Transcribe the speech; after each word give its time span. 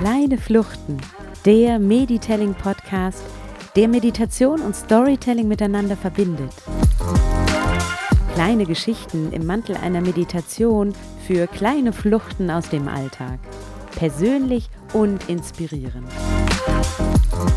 Kleine 0.00 0.38
Fluchten, 0.38 0.98
der 1.44 1.78
Meditelling-Podcast, 1.78 3.22
der 3.74 3.88
Meditation 3.88 4.60
und 4.60 4.74
Storytelling 4.74 5.48
miteinander 5.48 5.96
verbindet. 5.96 6.52
Kleine 8.34 8.66
Geschichten 8.66 9.32
im 9.32 9.46
Mantel 9.46 9.76
einer 9.76 10.00
Meditation 10.00 10.94
für 11.26 11.46
kleine 11.46 11.92
Fluchten 11.92 12.50
aus 12.50 12.68
dem 12.68 12.88
Alltag. 12.88 13.38
Persönlich 13.96 14.68
und 14.92 15.28
inspirierend. 15.28 16.06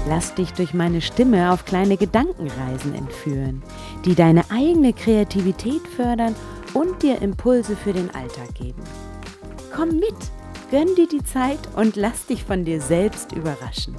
Lass 0.07 0.33
dich 0.35 0.53
durch 0.53 0.73
meine 0.73 1.01
Stimme 1.01 1.51
auf 1.51 1.65
kleine 1.65 1.95
Gedankenreisen 1.95 2.95
entführen, 2.95 3.63
die 4.05 4.15
deine 4.15 4.49
eigene 4.49 4.93
Kreativität 4.93 5.87
fördern 5.87 6.35
und 6.73 7.01
dir 7.03 7.21
Impulse 7.21 7.75
für 7.75 7.93
den 7.93 8.13
Alltag 8.13 8.53
geben. 8.55 8.81
Komm 9.73 9.89
mit, 9.89 10.15
gönn 10.71 10.95
dir 10.95 11.07
die 11.07 11.23
Zeit 11.23 11.59
und 11.75 11.95
lass 11.95 12.25
dich 12.25 12.43
von 12.43 12.65
dir 12.65 12.81
selbst 12.81 13.31
überraschen. 13.31 13.95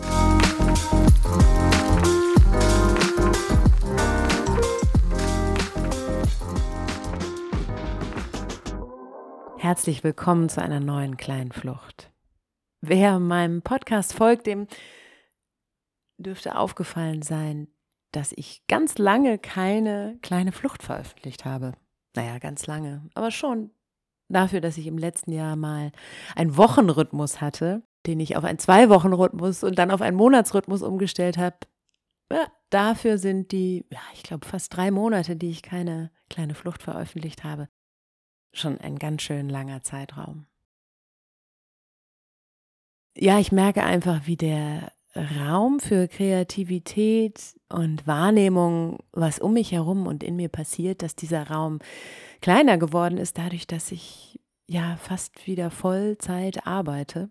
Herzlich 9.56 10.02
willkommen 10.02 10.48
zu 10.48 10.60
einer 10.60 10.80
neuen 10.80 11.16
kleinen 11.16 11.52
Flucht. 11.52 12.10
Wer 12.80 13.18
meinem 13.18 13.62
Podcast 13.62 14.14
folgt, 14.14 14.46
dem 14.46 14.66
dürfte 16.22 16.56
aufgefallen 16.56 17.22
sein, 17.22 17.68
dass 18.12 18.32
ich 18.32 18.66
ganz 18.66 18.98
lange 18.98 19.38
keine 19.38 20.18
kleine 20.22 20.52
Flucht 20.52 20.82
veröffentlicht 20.82 21.44
habe. 21.44 21.72
Naja, 22.16 22.38
ganz 22.38 22.66
lange, 22.66 23.08
aber 23.14 23.30
schon 23.30 23.70
dafür, 24.28 24.60
dass 24.60 24.78
ich 24.78 24.86
im 24.86 24.98
letzten 24.98 25.32
Jahr 25.32 25.56
mal 25.56 25.92
einen 26.34 26.56
Wochenrhythmus 26.56 27.40
hatte, 27.40 27.82
den 28.06 28.20
ich 28.20 28.36
auf 28.36 28.44
einen 28.44 28.58
Zwei-Wochen-Rhythmus 28.58 29.62
und 29.64 29.78
dann 29.78 29.90
auf 29.90 30.00
einen 30.00 30.16
Monatsrhythmus 30.16 30.82
umgestellt 30.82 31.36
habe. 31.38 31.56
Ja, 32.32 32.46
dafür 32.70 33.18
sind 33.18 33.52
die, 33.52 33.84
ja, 33.90 34.00
ich 34.14 34.22
glaube, 34.22 34.46
fast 34.46 34.74
drei 34.74 34.90
Monate, 34.90 35.36
die 35.36 35.50
ich 35.50 35.62
keine 35.62 36.10
kleine 36.28 36.54
Flucht 36.54 36.82
veröffentlicht 36.82 37.44
habe, 37.44 37.68
schon 38.52 38.78
ein 38.78 38.98
ganz 38.98 39.22
schön 39.22 39.48
langer 39.48 39.82
Zeitraum. 39.82 40.46
Ja, 43.16 43.38
ich 43.38 43.52
merke 43.52 43.82
einfach, 43.82 44.26
wie 44.26 44.36
der 44.36 44.92
Raum 45.16 45.80
für 45.80 46.06
Kreativität 46.06 47.56
und 47.68 48.06
Wahrnehmung, 48.06 48.98
was 49.12 49.40
um 49.40 49.54
mich 49.54 49.72
herum 49.72 50.06
und 50.06 50.22
in 50.22 50.36
mir 50.36 50.48
passiert, 50.48 51.02
dass 51.02 51.16
dieser 51.16 51.48
Raum 51.48 51.80
kleiner 52.40 52.78
geworden 52.78 53.18
ist, 53.18 53.36
dadurch, 53.36 53.66
dass 53.66 53.90
ich 53.90 54.40
ja 54.68 54.96
fast 54.96 55.46
wieder 55.46 55.70
Vollzeit 55.70 56.66
arbeite. 56.66 57.30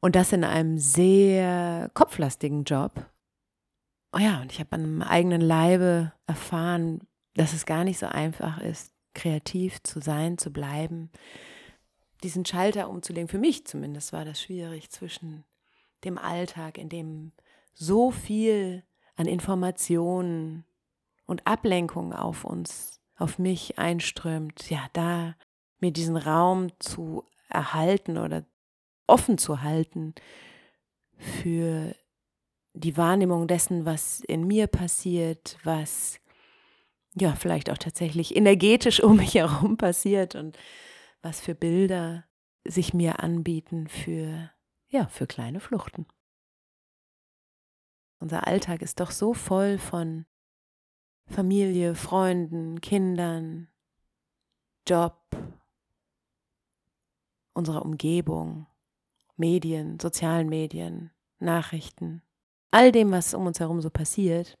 Und 0.00 0.14
das 0.14 0.32
in 0.32 0.44
einem 0.44 0.78
sehr 0.78 1.90
kopflastigen 1.92 2.62
Job. 2.62 3.10
Oh 4.12 4.18
ja, 4.18 4.40
und 4.40 4.52
ich 4.52 4.60
habe 4.60 4.72
an 4.72 4.84
einem 4.84 5.02
eigenen 5.02 5.40
Leibe 5.40 6.12
erfahren, 6.28 7.00
dass 7.34 7.52
es 7.52 7.66
gar 7.66 7.82
nicht 7.82 7.98
so 7.98 8.06
einfach 8.06 8.60
ist, 8.60 8.92
kreativ 9.14 9.82
zu 9.82 10.00
sein, 10.00 10.38
zu 10.38 10.52
bleiben, 10.52 11.10
diesen 12.22 12.44
Schalter 12.44 12.88
umzulegen. 12.88 13.28
Für 13.28 13.38
mich 13.38 13.66
zumindest 13.66 14.12
war 14.12 14.24
das 14.24 14.40
schwierig 14.40 14.90
zwischen 14.90 15.44
dem 16.04 16.18
Alltag, 16.18 16.78
in 16.78 16.88
dem 16.88 17.32
so 17.74 18.10
viel 18.10 18.84
an 19.16 19.26
Informationen 19.26 20.64
und 21.26 21.46
Ablenkung 21.46 22.12
auf 22.12 22.44
uns, 22.44 23.00
auf 23.16 23.38
mich 23.38 23.78
einströmt, 23.78 24.70
ja, 24.70 24.86
da 24.92 25.34
mir 25.80 25.92
diesen 25.92 26.16
Raum 26.16 26.68
zu 26.78 27.24
erhalten 27.48 28.18
oder 28.18 28.44
offen 29.06 29.38
zu 29.38 29.62
halten 29.62 30.14
für 31.16 31.94
die 32.74 32.96
Wahrnehmung 32.96 33.48
dessen, 33.48 33.84
was 33.84 34.20
in 34.20 34.46
mir 34.46 34.66
passiert, 34.66 35.58
was 35.64 36.20
ja 37.14 37.34
vielleicht 37.34 37.70
auch 37.70 37.78
tatsächlich 37.78 38.36
energetisch 38.36 39.00
um 39.02 39.16
mich 39.16 39.34
herum 39.34 39.76
passiert 39.76 40.34
und 40.34 40.56
was 41.22 41.40
für 41.40 41.54
Bilder 41.54 42.24
sich 42.64 42.94
mir 42.94 43.20
anbieten 43.20 43.88
für 43.88 44.50
ja, 44.88 45.06
für 45.06 45.26
kleine 45.26 45.60
Fluchten. 45.60 46.06
Unser 48.20 48.46
Alltag 48.46 48.82
ist 48.82 49.00
doch 49.00 49.10
so 49.10 49.34
voll 49.34 49.78
von 49.78 50.26
Familie, 51.26 51.94
Freunden, 51.94 52.80
Kindern, 52.80 53.68
Job, 54.86 55.20
unserer 57.52 57.84
Umgebung, 57.84 58.66
Medien, 59.36 60.00
sozialen 60.00 60.48
Medien, 60.48 61.10
Nachrichten, 61.38 62.22
all 62.70 62.90
dem, 62.90 63.10
was 63.10 63.34
um 63.34 63.46
uns 63.46 63.60
herum 63.60 63.80
so 63.80 63.90
passiert, 63.90 64.58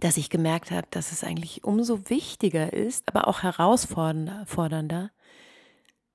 dass 0.00 0.16
ich 0.16 0.30
gemerkt 0.30 0.70
habe, 0.70 0.86
dass 0.90 1.12
es 1.12 1.24
eigentlich 1.24 1.64
umso 1.64 2.08
wichtiger 2.08 2.72
ist, 2.72 3.08
aber 3.08 3.26
auch 3.28 3.42
herausfordernder, 3.42 5.10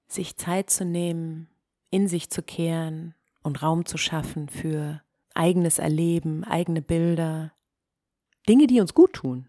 sich 0.08 0.38
Zeit 0.38 0.70
zu 0.70 0.86
nehmen, 0.86 1.50
in 1.90 2.08
sich 2.08 2.30
zu 2.30 2.42
kehren, 2.42 3.14
und 3.44 3.62
Raum 3.62 3.86
zu 3.86 3.98
schaffen 3.98 4.50
für 4.50 5.02
eigenes 5.36 5.80
Erleben, 5.80 6.44
eigene 6.44 6.82
Bilder, 6.82 7.52
Dinge, 8.48 8.68
die 8.68 8.82
uns 8.82 8.94
gut 8.94 9.14
tun. 9.14 9.48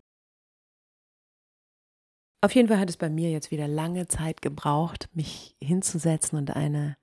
Auf 2.40 2.54
jeden 2.54 2.68
Fall 2.68 2.78
hat 2.78 2.90
es 2.90 2.98
bei 2.98 3.08
mir 3.08 3.30
jetzt 3.30 3.50
wieder 3.50 3.66
lange 3.66 4.06
Zeit 4.06 4.42
gebraucht, 4.42 5.08
mich 5.14 5.56
hinzusetzen 5.62 6.36
und 6.38 6.54
eine 6.54 6.96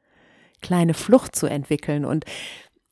kleine 0.62 0.94
Flucht 0.94 1.35
zu 1.35 1.47
entwickeln. 1.47 2.06
Und 2.06 2.25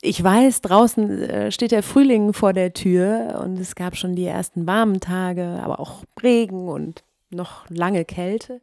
ich 0.01 0.23
weiß, 0.23 0.61
draußen 0.61 1.21
äh, 1.21 1.51
steht 1.51 1.71
der 1.71 1.83
Frühling 1.83 2.33
vor 2.33 2.53
der 2.53 2.73
Tür 2.73 3.39
und 3.43 3.59
es 3.59 3.75
gab 3.75 3.95
schon 3.95 4.15
die 4.15 4.25
ersten 4.25 4.65
warmen 4.65 4.99
Tage, 4.99 5.59
aber 5.61 5.79
auch 5.79 6.03
Regen 6.23 6.69
und 6.69 7.03
noch 7.29 7.69
lange 7.69 8.05
Kälte. 8.05 8.61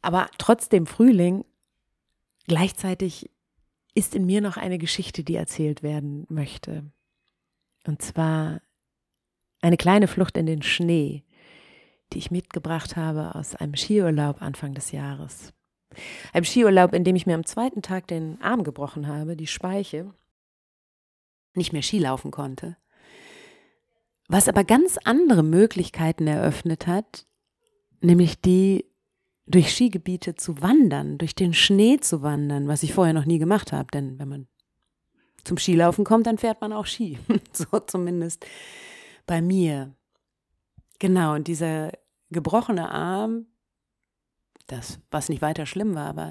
Aber 0.00 0.28
trotzdem 0.38 0.86
Frühling, 0.86 1.44
gleichzeitig 2.46 3.30
ist 3.94 4.14
in 4.14 4.26
mir 4.26 4.40
noch 4.40 4.56
eine 4.56 4.78
Geschichte, 4.78 5.24
die 5.24 5.36
erzählt 5.36 5.82
werden 5.82 6.26
möchte. 6.28 6.90
Und 7.86 8.02
zwar 8.02 8.60
eine 9.60 9.76
kleine 9.76 10.08
Flucht 10.08 10.36
in 10.36 10.46
den 10.46 10.62
Schnee, 10.62 11.24
die 12.12 12.18
ich 12.18 12.30
mitgebracht 12.30 12.96
habe 12.96 13.34
aus 13.34 13.54
einem 13.54 13.76
Skiurlaub 13.76 14.42
Anfang 14.42 14.74
des 14.74 14.92
Jahres. 14.92 15.52
Einem 16.32 16.44
Skiurlaub, 16.44 16.92
in 16.92 17.04
dem 17.04 17.16
ich 17.16 17.26
mir 17.26 17.34
am 17.34 17.46
zweiten 17.46 17.82
Tag 17.82 18.06
den 18.08 18.40
Arm 18.42 18.64
gebrochen 18.64 19.06
habe, 19.06 19.36
die 19.36 19.46
Speiche, 19.46 20.12
nicht 21.54 21.72
mehr 21.72 21.82
Ski 21.82 21.98
laufen 21.98 22.30
konnte. 22.30 22.76
Was 24.28 24.48
aber 24.48 24.64
ganz 24.64 24.98
andere 25.04 25.42
Möglichkeiten 25.42 26.26
eröffnet 26.26 26.86
hat, 26.86 27.26
nämlich 28.00 28.40
die, 28.40 28.86
durch 29.46 29.72
Skigebiete 29.74 30.34
zu 30.36 30.60
wandern, 30.62 31.18
durch 31.18 31.34
den 31.34 31.52
Schnee 31.52 31.98
zu 31.98 32.22
wandern, 32.22 32.68
was 32.68 32.82
ich 32.82 32.94
vorher 32.94 33.14
noch 33.14 33.26
nie 33.26 33.38
gemacht 33.38 33.72
habe. 33.72 33.88
Denn 33.92 34.18
wenn 34.18 34.28
man 34.28 34.46
zum 35.44 35.58
Skilaufen 35.58 36.04
kommt, 36.04 36.26
dann 36.26 36.38
fährt 36.38 36.60
man 36.60 36.72
auch 36.72 36.86
Ski. 36.86 37.18
so 37.52 37.78
zumindest 37.80 38.46
bei 39.26 39.42
mir. 39.42 39.94
Genau, 40.98 41.34
und 41.34 41.48
dieser 41.48 41.92
gebrochene 42.30 42.90
Arm, 42.90 43.46
das, 44.66 44.98
was 45.10 45.28
nicht 45.28 45.42
weiter 45.42 45.66
schlimm 45.66 45.94
war, 45.94 46.08
aber 46.08 46.30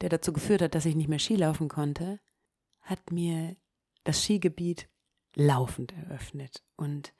der 0.00 0.08
dazu 0.08 0.32
geführt 0.32 0.62
hat, 0.62 0.74
dass 0.74 0.86
ich 0.86 0.96
nicht 0.96 1.08
mehr 1.08 1.20
Skilaufen 1.20 1.68
konnte, 1.68 2.18
hat 2.80 3.12
mir 3.12 3.56
das 4.04 4.24
Skigebiet 4.24 4.88
laufend 5.36 5.92
eröffnet. 5.92 6.64
Und 6.76 7.12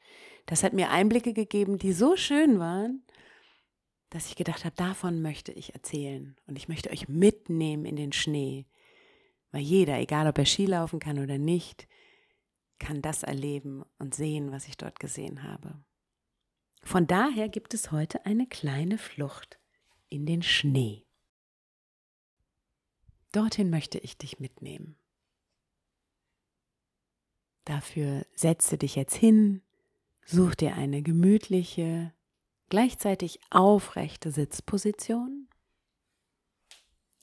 das 0.46 0.64
hat 0.64 0.72
mir 0.72 0.90
Einblicke 0.90 1.32
gegeben, 1.32 1.78
die 1.78 1.92
so 1.92 2.16
schön 2.16 2.58
waren, 2.58 3.04
dass 4.10 4.26
ich 4.26 4.36
gedacht 4.36 4.64
habe, 4.64 4.74
davon 4.76 5.20
möchte 5.20 5.52
ich 5.52 5.74
erzählen 5.74 6.36
und 6.46 6.56
ich 6.56 6.68
möchte 6.68 6.90
euch 6.90 7.08
mitnehmen 7.08 7.84
in 7.84 7.96
den 7.96 8.12
Schnee. 8.12 8.66
Weil 9.50 9.62
jeder, 9.62 9.98
egal 9.98 10.26
ob 10.26 10.38
er 10.38 10.46
Skilaufen 10.46 10.98
kann 10.98 11.18
oder 11.18 11.38
nicht, 11.38 11.88
kann 12.78 13.02
das 13.02 13.22
erleben 13.22 13.84
und 13.98 14.14
sehen, 14.14 14.52
was 14.52 14.68
ich 14.68 14.76
dort 14.76 15.00
gesehen 15.00 15.42
habe. 15.42 15.82
Von 16.82 17.06
daher 17.06 17.48
gibt 17.48 17.74
es 17.74 17.90
heute 17.90 18.24
eine 18.24 18.46
kleine 18.46 18.98
Flucht 18.98 19.58
in 20.08 20.26
den 20.26 20.42
Schnee. 20.42 21.04
Dorthin 23.32 23.68
möchte 23.68 23.98
ich 23.98 24.16
dich 24.16 24.38
mitnehmen. 24.40 24.96
Dafür 27.64 28.24
setze 28.34 28.78
dich 28.78 28.94
jetzt 28.94 29.14
hin, 29.14 29.62
such 30.24 30.54
dir 30.54 30.74
eine 30.74 31.02
gemütliche, 31.02 32.14
gleichzeitig 32.68 33.40
aufrechte 33.50 34.30
Sitzposition. 34.30 35.48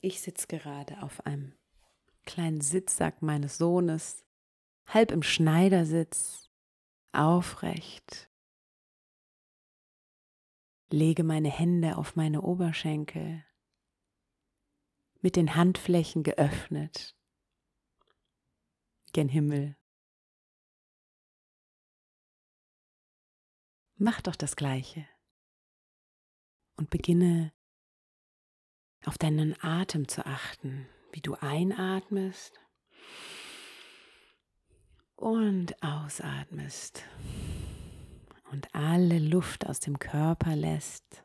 Ich 0.02 0.22
sitze 0.22 0.48
gerade 0.48 1.02
auf 1.02 1.26
einem 1.26 1.54
kleinen 2.26 2.62
Sitzsack 2.62 3.22
meines 3.22 3.58
Sohnes, 3.58 4.26
halb 4.86 5.12
im 5.12 5.24
Schneidersitz, 5.24 6.50
aufrecht. 7.12 8.30
lege 10.90 11.24
meine 11.24 11.50
Hände 11.50 11.98
auf 11.98 12.16
meine 12.16 12.42
Oberschenkel 12.42 13.44
mit 15.22 15.36
den 15.36 15.56
Handflächen 15.56 16.24
geöffnet 16.24 17.16
gen 19.16 19.30
Himmel. 19.30 19.78
Mach 23.96 24.22
doch 24.22 24.36
das 24.36 24.58
Gleiche 24.58 25.08
und 26.78 26.90
beginne 26.90 27.52
auf 29.06 29.18
deinen 29.18 29.56
Atem 29.62 30.08
zu 30.08 30.26
achten, 30.26 30.88
wie 31.12 31.22
du 31.22 31.36
einatmest 31.36 32.60
und 35.16 35.82
ausatmest 35.84 37.04
und 38.52 38.74
alle 38.74 39.20
Luft 39.20 39.68
aus 39.68 39.80
dem 39.80 40.00
Körper 40.00 40.56
lässt 40.56 41.24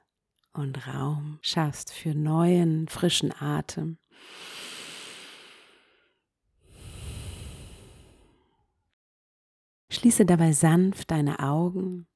und 0.53 0.87
Raum 0.87 1.39
schaffst 1.43 1.93
für 1.93 2.15
neuen, 2.15 2.89
frischen 2.89 3.33
Atem. 3.41 3.99
Schließe 9.91 10.25
dabei 10.25 10.53
sanft 10.53 11.11
deine 11.11 11.41
Augen. 11.41 12.07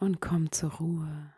Und 0.00 0.20
komm 0.20 0.50
zur 0.50 0.72
Ruhe. 0.72 1.32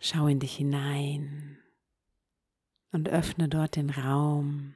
Schau 0.00 0.26
in 0.26 0.40
dich 0.40 0.56
hinein 0.56 1.58
und 2.92 3.08
öffne 3.08 3.48
dort 3.48 3.76
den 3.76 3.90
Raum 3.90 4.74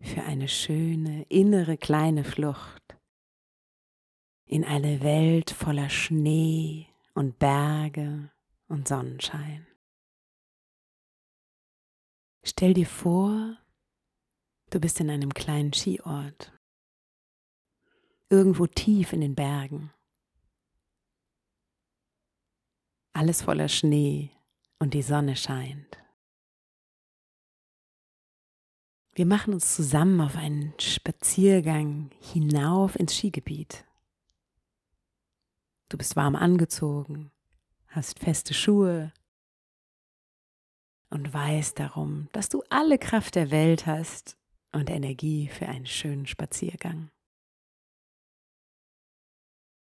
für 0.00 0.22
eine 0.22 0.48
schöne 0.48 1.22
innere 1.24 1.76
kleine 1.76 2.24
Flucht 2.24 2.96
in 4.46 4.64
eine 4.64 5.02
Welt 5.02 5.50
voller 5.50 5.90
Schnee 5.90 6.86
und 7.14 7.38
Berge 7.38 8.30
und 8.68 8.88
Sonnenschein. 8.88 9.66
Stell 12.42 12.72
dir 12.72 12.86
vor, 12.86 13.58
du 14.70 14.80
bist 14.80 15.00
in 15.00 15.10
einem 15.10 15.34
kleinen 15.34 15.74
Skiort, 15.74 16.57
irgendwo 18.30 18.66
tief 18.66 19.12
in 19.12 19.20
den 19.20 19.34
Bergen. 19.34 19.92
Alles 23.12 23.42
voller 23.42 23.68
Schnee 23.68 24.30
und 24.78 24.94
die 24.94 25.02
Sonne 25.02 25.34
scheint. 25.36 25.98
Wir 29.14 29.26
machen 29.26 29.52
uns 29.52 29.74
zusammen 29.74 30.20
auf 30.20 30.36
einen 30.36 30.74
Spaziergang 30.78 32.10
hinauf 32.20 32.94
ins 32.94 33.16
Skigebiet. 33.16 33.84
Du 35.88 35.98
bist 35.98 36.14
warm 36.14 36.36
angezogen, 36.36 37.32
hast 37.88 38.20
feste 38.20 38.54
Schuhe 38.54 39.12
und 41.10 41.32
weißt 41.32 41.80
darum, 41.80 42.28
dass 42.32 42.48
du 42.48 42.62
alle 42.70 42.98
Kraft 42.98 43.34
der 43.34 43.50
Welt 43.50 43.86
hast 43.86 44.36
und 44.70 44.90
Energie 44.90 45.48
für 45.48 45.66
einen 45.66 45.86
schönen 45.86 46.26
Spaziergang. 46.26 47.10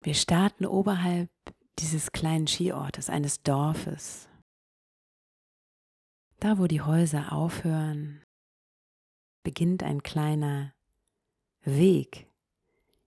Wir 0.06 0.14
starten 0.14 0.68
oberhalb 0.68 1.32
dieses 1.80 2.12
kleinen 2.12 2.46
Skiortes, 2.46 3.10
eines 3.10 3.42
Dorfes. 3.42 4.30
Da, 6.40 6.60
wo 6.60 6.68
die 6.68 6.82
Häuser 6.82 7.34
aufhören, 7.34 8.24
beginnt 9.42 9.82
ein 9.82 10.04
kleiner 10.04 10.76
Weg 11.64 12.28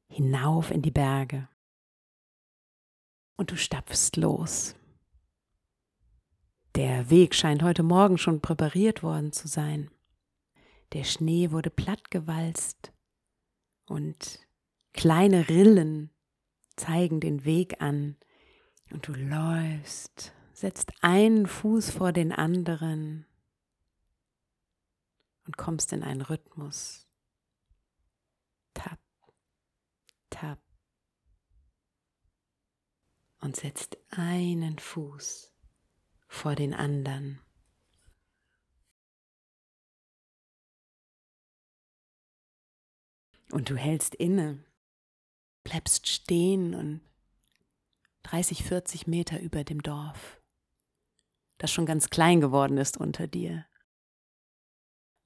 hinauf 0.09 0.73
in 0.73 0.83
die 0.83 0.91
Berge. 0.91 1.49
Und 3.37 3.53
du 3.53 3.57
stapfst 3.57 4.17
los. 4.17 4.75
Der 6.75 7.11
Weg 7.11 7.37
scheint 7.37 7.63
heute 7.63 7.85
Morgen 7.85 8.19
schon 8.19 8.41
präpariert 8.41 9.05
worden 9.05 9.31
zu 9.31 9.47
sein. 9.47 9.89
Der 10.95 11.05
Schnee 11.05 11.53
wurde 11.53 11.71
plattgewalzt 11.71 12.93
und 13.87 14.41
kleine 14.93 15.49
Rillen 15.49 16.11
zeigen 16.79 17.21
den 17.21 17.45
Weg 17.45 17.81
an. 17.83 18.17
Und 18.91 19.07
du 19.07 19.13
läufst, 19.13 20.33
setzt 20.53 20.93
einen 21.03 21.47
Fuß 21.47 21.91
vor 21.91 22.13
den 22.13 22.33
anderen 22.33 23.27
und 25.47 25.57
kommst 25.57 25.93
in 25.93 26.03
einen 26.03 26.23
Rhythmus. 26.23 27.07
Tap, 28.75 28.99
tap. 30.31 30.59
Und 33.41 33.57
setzt 33.57 33.99
einen 34.11 34.79
Fuß 34.79 35.53
vor 36.27 36.55
den 36.55 36.75
anderen. 36.75 37.41
Und 43.51 43.71
du 43.71 43.77
hältst 43.77 44.15
inne, 44.15 44.63
bleibst 45.69 46.07
stehen 46.07 46.75
und 46.75 47.01
30, 48.23 48.65
40 48.65 49.07
Meter 49.07 49.39
über 49.41 49.65
dem 49.65 49.83
Dorf, 49.83 50.41
das 51.59 51.71
schon 51.71 51.87
ganz 51.87 52.09
klein 52.09 52.41
geworden 52.41 52.79
ist 52.79 52.97
unter 52.97 53.27
dir. 53.27 53.67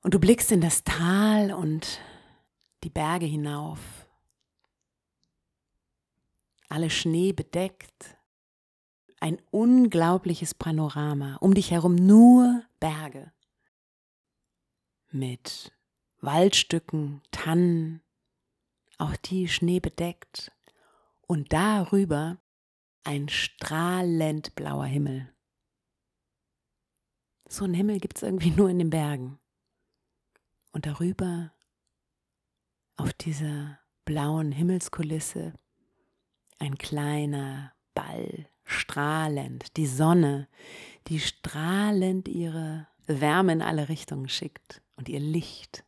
Und 0.03 0.15
du 0.15 0.19
blickst 0.19 0.51
in 0.51 0.61
das 0.61 0.83
Tal 0.83 1.53
und 1.53 2.01
die 2.83 2.91
Berge 2.91 3.27
hinauf. 3.27 3.79
Alle 6.69 6.91
Schnee 6.91 7.33
bedeckt. 7.33 8.17
Ein 9.21 9.41
unglaubliches 9.53 10.55
Panorama. 10.55 11.37
Um 11.37 11.55
dich 11.55 11.71
herum 11.71 11.95
nur 11.95 12.65
Berge. 12.81 13.31
Mit 15.11 15.71
Waldstücken, 16.21 17.23
Tannen, 17.31 18.02
auch 19.03 19.17
die 19.17 19.49
Schnee 19.49 19.81
bedeckt. 19.81 20.53
Und 21.27 21.53
darüber 21.53 22.39
ein 23.05 23.29
strahlend 23.29 24.55
blauer 24.55 24.87
Himmel. 24.87 25.33
So 27.49 27.65
einen 27.65 27.75
Himmel 27.75 27.99
gibt 27.99 28.17
es 28.17 28.23
irgendwie 28.23 28.51
nur 28.51 28.71
in 28.71 28.79
den 28.79 28.91
Bergen. 28.91 29.39
Und 30.73 30.87
darüber 30.87 31.53
auf 32.97 33.13
dieser 33.13 33.79
blauen 34.05 34.53
Himmelskulisse 34.53 35.53
ein 36.59 36.79
kleiner 36.79 37.73
Ball, 37.95 38.49
strahlend, 38.65 39.77
die 39.77 39.87
Sonne, 39.87 40.49
die 41.09 41.19
strahlend 41.19 42.29
ihre 42.29 42.87
Wärme 43.07 43.53
in 43.53 43.63
alle 43.63 43.89
Richtungen 43.89 44.29
schickt 44.29 44.81
und 44.95 45.09
ihr 45.09 45.21
Licht. 45.21 45.85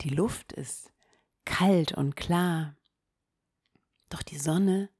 Die 0.00 0.10
Luft 0.10 0.52
ist 0.52 0.91
kalt 1.44 1.92
und 1.92 2.16
klar, 2.16 2.76
doch 4.08 4.22
die 4.22 4.38
Sonne, 4.38 4.90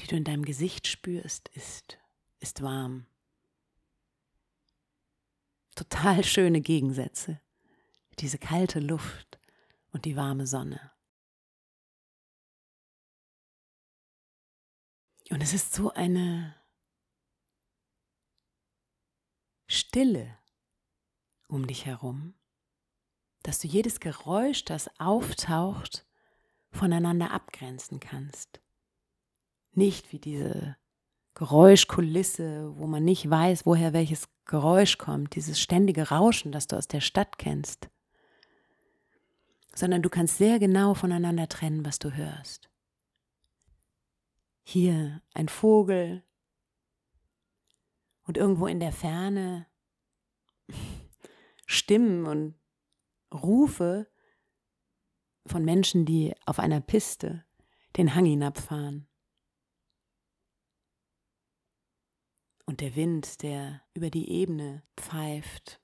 die 0.00 0.06
du 0.06 0.16
in 0.16 0.24
deinem 0.24 0.44
Gesicht 0.44 0.86
spürst, 0.86 1.48
ist, 1.48 1.98
ist 2.40 2.62
warm 2.62 3.06
total 5.78 6.24
schöne 6.24 6.60
Gegensätze. 6.60 7.40
Diese 8.18 8.38
kalte 8.38 8.80
Luft 8.80 9.38
und 9.92 10.04
die 10.04 10.16
warme 10.16 10.46
Sonne. 10.46 10.90
Und 15.30 15.40
es 15.40 15.52
ist 15.52 15.72
so 15.72 15.92
eine 15.92 16.56
Stille 19.68 20.36
um 21.46 21.66
dich 21.66 21.86
herum, 21.86 22.34
dass 23.48 23.60
du 23.60 23.66
jedes 23.66 23.98
Geräusch, 23.98 24.66
das 24.66 24.90
auftaucht, 25.00 26.04
voneinander 26.70 27.30
abgrenzen 27.30 27.98
kannst. 27.98 28.60
Nicht 29.72 30.12
wie 30.12 30.18
diese 30.18 30.76
Geräuschkulisse, 31.32 32.76
wo 32.76 32.86
man 32.86 33.06
nicht 33.06 33.30
weiß, 33.30 33.64
woher 33.64 33.94
welches 33.94 34.28
Geräusch 34.44 34.98
kommt, 34.98 35.34
dieses 35.34 35.58
ständige 35.58 36.10
Rauschen, 36.10 36.52
das 36.52 36.66
du 36.66 36.76
aus 36.76 36.88
der 36.88 37.00
Stadt 37.00 37.38
kennst, 37.38 37.88
sondern 39.74 40.02
du 40.02 40.10
kannst 40.10 40.36
sehr 40.36 40.58
genau 40.58 40.92
voneinander 40.92 41.48
trennen, 41.48 41.86
was 41.86 41.98
du 41.98 42.12
hörst. 42.12 42.68
Hier 44.62 45.22
ein 45.32 45.48
Vogel 45.48 46.22
und 48.24 48.36
irgendwo 48.36 48.66
in 48.66 48.78
der 48.78 48.92
Ferne 48.92 49.64
Stimmen 51.64 52.26
und 52.26 52.57
Rufe 53.32 54.10
von 55.46 55.64
Menschen, 55.64 56.04
die 56.04 56.34
auf 56.46 56.58
einer 56.58 56.80
Piste 56.80 57.44
den 57.96 58.14
Hang 58.14 58.26
hinabfahren. 58.26 59.08
Und 62.66 62.80
der 62.80 62.96
Wind, 62.96 63.42
der 63.42 63.82
über 63.94 64.10
die 64.10 64.30
Ebene 64.30 64.82
pfeift, 64.96 65.80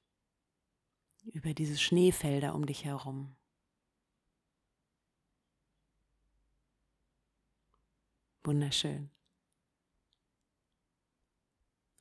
über 1.24 1.54
diese 1.54 1.78
Schneefelder 1.78 2.54
um 2.54 2.66
dich 2.66 2.84
herum. 2.84 3.36
Wunderschön. 8.42 9.10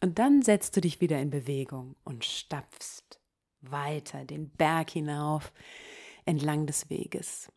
Und 0.01 0.19
dann 0.19 0.41
setzt 0.41 0.75
du 0.75 0.81
dich 0.81 1.00
wieder 1.00 1.21
in 1.21 1.29
Bewegung 1.29 1.95
und 2.03 2.25
stapfst 2.25 3.23
weiter 3.72 4.25
den 4.25 4.50
Berg 4.50 4.91
hinauf 4.91 5.51
entlang 6.25 6.65
des 6.67 6.89
Weges. 6.89 7.51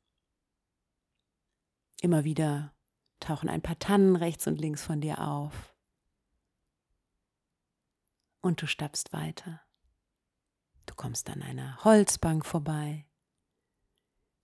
Immer 2.00 2.24
wieder 2.24 2.74
tauchen 3.20 3.48
ein 3.48 3.62
paar 3.62 3.78
Tannen 3.78 4.16
rechts 4.16 4.46
und 4.46 4.60
links 4.60 4.82
von 4.82 5.00
dir 5.00 5.20
auf. 5.20 5.74
Und 8.40 8.62
du 8.62 8.66
stapfst 8.66 9.12
weiter. 9.12 9.60
Du 10.86 10.94
kommst 10.94 11.28
an 11.30 11.42
einer 11.42 11.82
Holzbank 11.84 12.46
vorbei, 12.46 13.06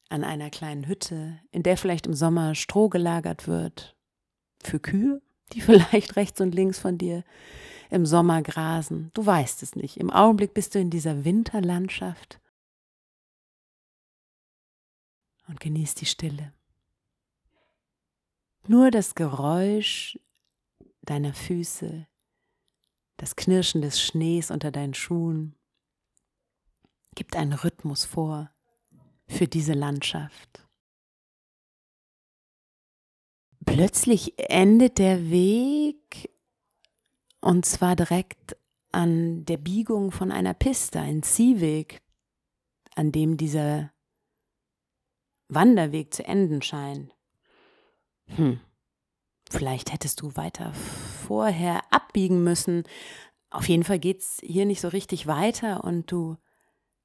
an 0.09 0.25
einer 0.25 0.51
kleinen 0.51 0.87
Hütte, 0.87 1.41
in 1.51 1.63
der 1.63 1.77
vielleicht 1.77 2.07
im 2.07 2.15
Sommer 2.15 2.55
Stroh 2.55 2.89
gelagert 2.89 3.47
wird 3.47 3.97
für 4.63 4.81
Kühe, 4.81 5.23
die 5.53 5.61
vielleicht 5.63 6.17
rechts 6.17 6.41
und 6.41 6.55
links 6.55 6.79
von 6.79 6.99
dir 6.99 7.25
im 7.91 8.07
Sommer 8.07 8.43
grasen. 8.43 9.11
Du 9.15 9.25
weißt 9.25 9.63
es 9.63 9.77
nicht. 9.77 9.99
Im 9.99 10.11
Augenblick 10.11 10.55
bist 10.55 10.75
du 10.75 10.79
in 10.79 10.91
dieser 10.91 11.25
Winterlandschaft 11.25 12.41
und 15.47 15.61
genießt 15.61 16.01
die 16.01 16.07
Stille. 16.07 16.55
Nur 18.67 18.91
das 18.91 19.15
Geräusch 19.15 20.19
deiner 21.03 21.35
Füße, 21.35 22.07
das 23.17 23.37
Knirschen 23.37 23.83
des 23.83 24.01
Schnees 24.01 24.51
unter 24.51 24.71
deinen 24.71 24.95
Schuhen 24.95 25.57
gibt 27.15 27.37
einen 27.37 27.53
Rhythmus 27.53 28.05
vor 28.05 28.51
für 29.29 29.47
diese 29.47 29.75
Landschaft. 29.75 30.67
Plötzlich 33.65 34.35
endet 34.39 34.99
der 34.99 35.31
Weg 35.31 36.31
und 37.41 37.67
zwar 37.67 37.97
direkt 37.97 38.57
an 38.93 39.45
der 39.45 39.57
Biegung 39.57 40.11
von 40.11 40.31
einer 40.31 40.55
Piste, 40.55 41.01
ein 41.01 41.23
Ziehweg, 41.23 42.03
an 42.95 43.13
dem 43.13 43.37
dieser 43.37 43.93
Wanderweg 45.49 46.15
zu 46.15 46.25
enden 46.25 46.63
scheint. 46.63 47.15
Hm, 48.27 48.61
vielleicht 49.51 49.93
hättest 49.93 50.21
du 50.21 50.37
weiter 50.37 50.73
vorher 50.75 51.83
abbiegen 51.93 52.45
müssen. 52.45 52.85
Auf 53.51 53.69
jeden 53.69 53.85
Fall 53.85 53.99
geht 53.99 54.21
es 54.21 54.41
hier 54.43 54.67
nicht 54.67 54.81
so 54.81 54.89
richtig 54.89 55.27
weiter 55.27 55.85
und 55.85 56.11
du 56.11 56.37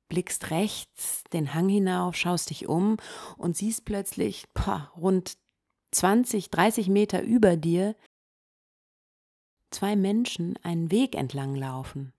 blickst 0.08 0.52
rechts 0.52 1.24
den 1.34 1.54
Hang 1.54 1.68
hinauf, 1.68 2.16
schaust 2.16 2.50
dich 2.50 2.68
um 2.68 2.98
und 3.38 3.58
siehst 3.58 3.86
plötzlich 3.86 4.46
boah, 4.54 4.92
rund 4.96 5.38
20, 5.98 6.52
30 6.52 6.90
Meter 6.90 7.24
über 7.24 7.58
dir 7.58 7.96
zwei 9.72 9.96
Menschen 9.96 10.58
einen 10.62 10.92
Weg 10.92 11.16
entlang 11.16 11.56
laufen. 11.56 12.14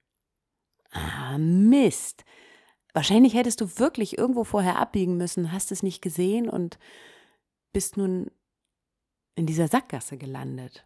Ah, 0.90 1.38
Mist. 1.38 2.24
Wahrscheinlich 2.92 3.34
hättest 3.34 3.60
du 3.60 3.78
wirklich 3.78 4.18
irgendwo 4.18 4.42
vorher 4.42 4.78
abbiegen 4.78 5.16
müssen, 5.16 5.52
hast 5.52 5.70
es 5.70 5.84
nicht 5.84 6.02
gesehen 6.02 6.48
und 6.48 6.78
bist 7.72 7.96
nun 7.96 8.32
in 9.36 9.46
dieser 9.46 9.68
Sackgasse 9.68 10.16
gelandet. 10.16 10.84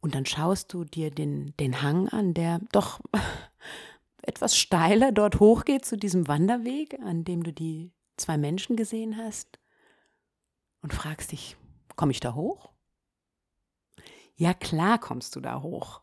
Und 0.00 0.14
dann 0.14 0.24
schaust 0.24 0.72
du 0.72 0.84
dir 0.84 1.10
den, 1.10 1.54
den 1.58 1.82
Hang 1.82 2.08
an, 2.08 2.32
der 2.32 2.60
doch 2.72 3.00
etwas 4.22 4.56
steiler 4.56 5.12
dort 5.12 5.38
hochgeht 5.38 5.84
zu 5.84 5.98
diesem 5.98 6.28
Wanderweg, 6.28 6.98
an 7.00 7.24
dem 7.24 7.42
du 7.42 7.52
die 7.52 7.92
zwei 8.16 8.38
Menschen 8.38 8.76
gesehen 8.76 9.18
hast 9.18 9.58
und 10.86 10.94
fragst 10.94 11.32
dich, 11.32 11.56
komme 11.96 12.12
ich 12.12 12.20
da 12.20 12.34
hoch? 12.34 12.70
Ja, 14.36 14.54
klar 14.54 15.00
kommst 15.00 15.34
du 15.34 15.40
da 15.40 15.60
hoch. 15.60 16.00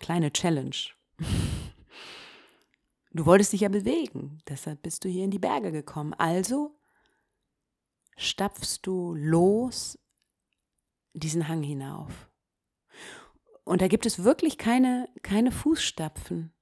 Kleine 0.00 0.32
Challenge. 0.32 0.76
Du 3.12 3.26
wolltest 3.26 3.52
dich 3.52 3.62
ja 3.62 3.68
bewegen, 3.68 4.40
deshalb 4.48 4.82
bist 4.82 5.02
du 5.02 5.08
hier 5.08 5.24
in 5.24 5.32
die 5.32 5.40
Berge 5.40 5.72
gekommen. 5.72 6.14
Also 6.14 6.78
stapfst 8.16 8.82
du 8.82 9.14
los 9.14 9.98
diesen 11.12 11.48
Hang 11.48 11.64
hinauf. 11.64 12.30
Und 13.64 13.82
da 13.82 13.88
gibt 13.88 14.06
es 14.06 14.22
wirklich 14.22 14.58
keine, 14.58 15.08
keine 15.22 15.50
Fußstapfen. 15.50 16.52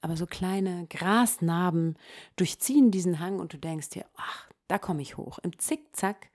Aber 0.00 0.16
so 0.16 0.24
kleine 0.24 0.86
Grasnarben 0.86 1.98
durchziehen 2.36 2.90
diesen 2.90 3.20
Hang 3.20 3.40
und 3.40 3.52
du 3.52 3.58
denkst 3.58 3.90
dir, 3.90 4.06
ach, 4.16 4.48
da 4.68 4.78
komme 4.78 5.02
ich 5.02 5.16
hoch. 5.16 5.38
Im 5.42 5.58
Zickzack 5.58 6.30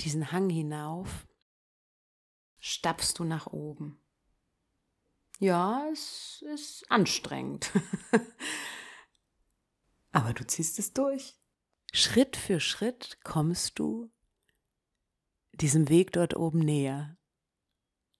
diesen 0.00 0.32
Hang 0.32 0.50
hinauf 0.50 1.26
stapfst 2.58 3.14
du 3.18 3.24
nach 3.24 3.46
oben. 3.46 4.00
Ja, 5.38 5.86
es 5.92 6.42
ist 6.54 6.90
anstrengend. 6.90 7.70
Aber 10.12 10.32
du 10.32 10.46
ziehst 10.46 10.78
es 10.78 10.92
durch. 10.92 11.36
Schritt 11.92 12.36
für 12.36 12.60
Schritt 12.60 13.18
kommst 13.22 13.78
du 13.78 14.10
diesem 15.52 15.88
Weg 15.88 16.12
dort 16.12 16.36
oben 16.36 16.60
näher. 16.60 17.16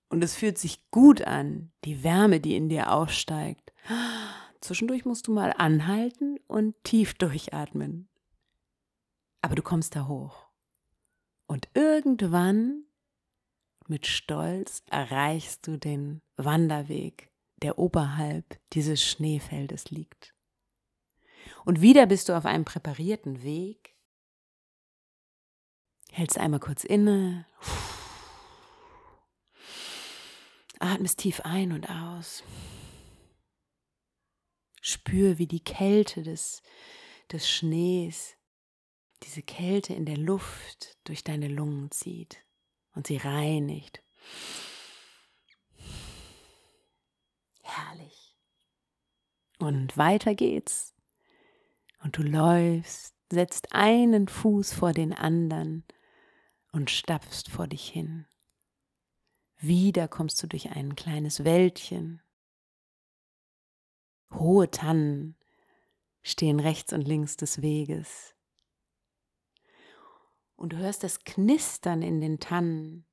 Und 0.09 0.23
es 0.23 0.35
fühlt 0.35 0.59
sich 0.59 0.89
gut 0.91 1.23
an, 1.23 1.73
die 1.85 2.05
Wärme, 2.05 2.41
die 2.41 2.55
in 2.55 2.69
dir 2.69 2.93
aufsteigt. 2.93 3.73
Zwischendurch 4.61 5.05
musst 5.05 5.27
du 5.27 5.33
mal 5.33 5.53
anhalten 5.53 6.39
und 6.47 6.75
tief 6.85 7.15
durchatmen. 7.15 8.09
Aber 9.43 9.55
du 9.55 9.63
kommst 9.63 9.95
da 9.97 10.07
hoch. 10.07 10.47
Und 11.47 11.69
irgendwann 11.75 12.85
mit 13.87 14.07
Stolz 14.07 14.83
erreichst 14.91 15.67
du 15.67 15.77
den 15.77 16.23
Wanderweg, 16.37 17.33
der 17.63 17.79
oberhalb 17.79 18.61
dieses 18.73 19.03
Schneefeldes 19.03 19.91
liegt. 19.91 20.35
Und 21.65 21.81
wieder 21.81 22.07
bist 22.07 22.29
du 22.29 22.37
auf 22.37 22.45
einem 22.45 22.65
präparierten 22.65 23.43
Weg, 23.43 23.97
hältst 26.11 26.39
einmal 26.39 26.61
kurz 26.61 26.83
inne, 26.83 27.47
atmest 30.81 31.19
tief 31.19 31.41
ein 31.43 31.73
und 31.73 31.89
aus. 31.89 32.43
Spür, 34.81 35.39
wie 35.39 35.47
die 35.47 35.63
Kälte 35.65 36.23
des, 36.23 36.63
des 37.33 37.49
Schnees, 37.49 38.36
diese 39.23 39.43
Kälte 39.43 39.95
in 39.95 40.05
der 40.05 40.17
Luft 40.17 40.99
durch 41.05 41.25
deine 41.25 41.49
Lungen 41.49 41.91
zieht 41.91 42.45
und 42.95 43.07
sie 43.07 43.17
reinigt. 43.17 44.03
Herrlich. 47.63 48.37
Und 49.59 49.97
weiter 49.97 50.35
geht's. 50.35 50.95
Und 52.03 52.19
du 52.19 52.23
läufst, 52.23 53.15
setzt 53.33 53.73
einen 53.73 54.29
Fuß 54.29 54.75
vor 54.75 54.93
den 54.93 55.13
anderen 55.13 55.85
und 56.73 56.91
stapfst 56.91 57.49
vor 57.51 57.67
dich 57.67 57.89
hin. 57.89 58.27
Wieder 59.59 60.07
kommst 60.07 60.43
du 60.43 60.47
durch 60.47 60.71
ein 60.71 60.95
kleines 60.95 61.43
Wäldchen. 61.43 62.23
Hohe 64.33 64.71
Tannen 64.71 65.37
stehen 66.23 66.61
rechts 66.61 66.93
und 66.93 67.03
links 67.03 67.37
des 67.37 67.63
Weges 67.63 68.36
und 70.57 70.73
du 70.73 70.79
hörst 70.79 71.03
das 71.03 71.25
Knistern 71.25 72.03
in 72.03 72.21
den 72.21 72.41
Tannen. 72.41 73.07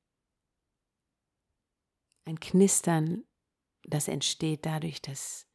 Ein 2.25 2.39
Knistern, 2.39 3.25
das 3.83 4.07
entsteht 4.07 4.65
dadurch, 4.65 5.01
dass 5.01 5.45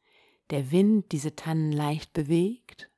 der 0.51 0.71
Wind 0.71 1.11
diese 1.11 1.35
Tannen 1.35 1.71
leicht 1.71 2.13
bewegt. 2.13 2.91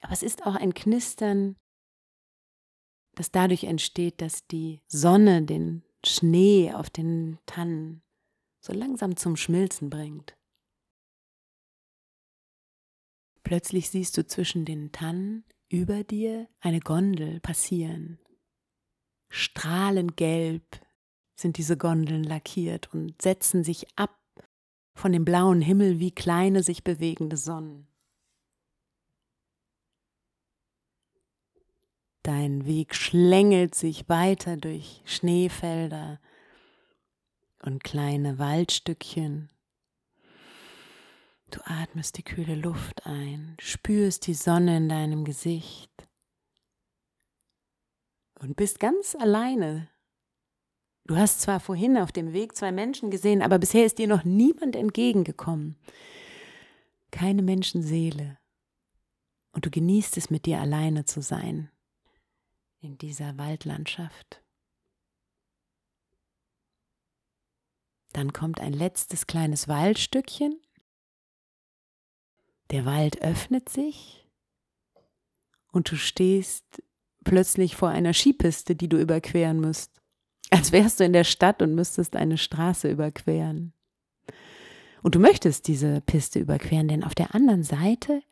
Aber 0.00 0.12
es 0.12 0.22
ist 0.22 0.44
auch 0.44 0.54
ein 0.54 0.74
Knistern, 0.74 1.56
das 3.14 3.30
dadurch 3.30 3.64
entsteht, 3.64 4.20
dass 4.20 4.46
die 4.46 4.82
Sonne 4.86 5.42
den 5.42 5.84
Schnee 6.04 6.72
auf 6.72 6.90
den 6.90 7.38
Tannen 7.46 8.02
so 8.60 8.72
langsam 8.72 9.16
zum 9.16 9.36
Schmilzen 9.36 9.90
bringt. 9.90 10.36
Plötzlich 13.42 13.90
siehst 13.90 14.16
du 14.16 14.26
zwischen 14.26 14.64
den 14.64 14.92
Tannen 14.92 15.44
über 15.72 16.04
dir 16.04 16.48
eine 16.60 16.80
Gondel 16.80 17.40
passieren. 17.40 18.18
Strahlend 19.30 20.16
gelb 20.16 20.80
sind 21.34 21.56
diese 21.56 21.78
Gondeln 21.78 22.24
lackiert 22.24 22.92
und 22.92 23.20
setzen 23.20 23.64
sich 23.64 23.86
ab 23.96 24.18
von 24.94 25.12
dem 25.12 25.24
blauen 25.24 25.62
Himmel 25.62 25.98
wie 25.98 26.10
kleine 26.10 26.62
sich 26.62 26.84
bewegende 26.84 27.38
Sonnen. 27.38 27.88
Dein 32.22 32.66
Weg 32.66 32.94
schlängelt 32.94 33.74
sich 33.74 34.08
weiter 34.08 34.58
durch 34.58 35.00
Schneefelder 35.06 36.20
und 37.62 37.82
kleine 37.82 38.38
Waldstückchen 38.38 39.48
Du 41.52 41.60
atmest 41.64 42.18
die 42.18 42.24
kühle 42.24 42.56
Luft 42.56 43.06
ein, 43.06 43.56
spürst 43.60 44.26
die 44.26 44.34
Sonne 44.34 44.78
in 44.78 44.88
deinem 44.88 45.24
Gesicht. 45.24 45.92
und 48.42 48.56
bist 48.56 48.80
ganz 48.80 49.14
alleine. 49.14 49.88
Du 51.04 51.16
hast 51.16 51.40
zwar 51.40 51.60
vorhin 51.60 51.96
auf 51.96 52.12
dem 52.12 52.32
Weg 52.32 52.56
zwei 52.56 52.72
Menschen 52.72 53.10
gesehen, 53.10 53.40
aber 53.42 53.58
bisher 53.58 53.86
ist 53.86 53.98
dir 53.98 54.08
noch 54.08 54.24
niemand 54.24 54.76
entgegengekommen. 54.76 55.76
Keine 57.10 57.42
Menschenseele. 57.42 58.38
Und 59.52 59.66
du 59.66 59.70
genießt 59.70 60.16
es, 60.16 60.30
mit 60.30 60.46
dir 60.46 60.60
alleine 60.60 61.04
zu 61.04 61.22
sein 61.22 61.70
in 62.80 62.98
dieser 62.98 63.38
Waldlandschaft. 63.38 64.42
Dann 68.12 68.32
kommt 68.32 68.60
ein 68.60 68.72
letztes 68.72 69.26
kleines 69.26 69.68
Waldstückchen. 69.68 70.60
Der 72.72 72.86
Wald 72.86 73.20
öffnet 73.20 73.68
sich 73.68 74.26
und 75.72 75.90
du 75.90 75.96
stehst 75.96 76.82
plötzlich 77.22 77.76
vor 77.76 77.90
einer 77.90 78.14
Skipiste, 78.14 78.74
die 78.74 78.88
du 78.88 78.98
überqueren 78.98 79.60
musst. 79.60 80.00
Als 80.48 80.72
wärst 80.72 80.98
du 80.98 81.04
in 81.04 81.12
der 81.12 81.24
Stadt 81.24 81.60
und 81.60 81.74
müsstest 81.74 82.16
eine 82.16 82.38
Straße 82.38 82.90
überqueren. 82.90 83.74
Und 85.02 85.14
du 85.14 85.18
möchtest 85.18 85.68
diese 85.68 86.00
Piste 86.00 86.38
überqueren, 86.38 86.88
denn 86.88 87.04
auf 87.04 87.14
der 87.14 87.34
anderen 87.34 87.62
Seite 87.62 88.22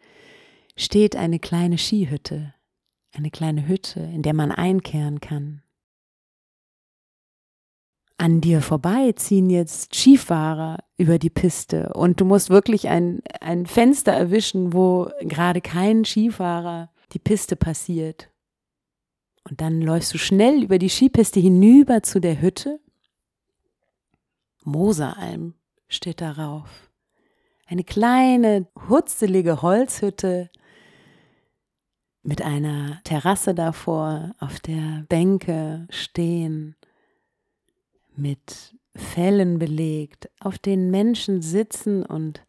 steht 0.75 1.17
eine 1.17 1.39
kleine 1.39 1.77
Skihütte, 1.77 2.55
eine 3.13 3.31
kleine 3.31 3.69
Hütte, 3.69 4.01
in 4.01 4.23
der 4.23 4.35
man 4.35 4.53
einkehren 4.53 5.21
kann. 5.21 5.63
An 8.21 8.43
dir 8.43 8.61
vorbei 8.61 9.13
ziehen 9.13 9.49
jetzt 9.49 9.95
Skifahrer 9.95 10.85
über 10.99 11.19
die 11.19 11.31
Piste 11.31 11.95
und 11.95 12.21
du 12.21 12.27
musst 12.27 12.51
wirklich 12.51 12.91
ein, 12.91 13.23
ein 13.41 13.65
Fenster 13.65 14.13
erwischen, 14.13 14.75
wo 14.75 15.11
gerade 15.23 15.63
kein 15.63 16.05
Skifahrer 16.05 16.91
die 17.13 17.19
Piste 17.19 17.57
passiert. 17.57 18.29
Und 19.49 19.63
dann 19.63 19.81
läufst 19.81 20.13
du 20.13 20.19
schnell 20.19 20.63
über 20.63 20.79
die 20.79 20.91
Skipiste 20.91 21.41
hinüber 21.41 22.03
zu 22.03 22.21
der 22.21 22.43
Hütte. 22.43 22.79
Moseralm 24.65 25.55
steht 25.89 26.21
darauf. 26.21 26.91
Eine 27.65 27.85
kleine, 27.85 28.67
hutzelige 28.91 29.63
Holzhütte 29.63 30.51
mit 32.23 32.43
einer 32.43 33.01
Terrasse 33.05 33.55
davor, 33.55 34.35
auf 34.41 34.61
der 34.61 35.07
Bänke 35.09 35.87
stehen, 35.89 36.77
mit 38.21 38.77
Fellen 38.95 39.59
belegt, 39.59 40.31
auf 40.41 40.59
denen 40.59 40.91
Menschen 40.91 41.43
sitzen 41.43 42.05
und 42.05 42.45